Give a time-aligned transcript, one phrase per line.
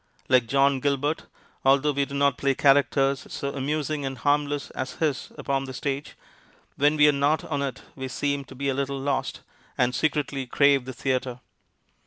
[0.27, 1.27] Like John Gilbert,
[1.63, 6.17] although we do not play characters so amusing and harmless as his upon the stage,
[6.75, 9.41] when we are not on it we seem to be a little lost,
[9.77, 11.39] and secretly crave the theatre.